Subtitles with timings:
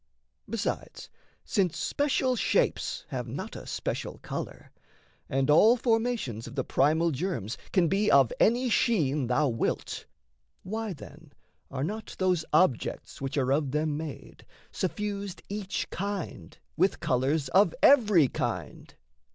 [0.49, 1.11] Besides,
[1.45, 4.71] Since special shapes have not a special colour,
[5.29, 10.07] And all formations of the primal germs Can be of any sheen thou wilt,
[10.63, 11.33] why, then,
[11.69, 17.75] Are not those objects which are of them made Suffused, each kind with colours of
[17.83, 18.95] every kind?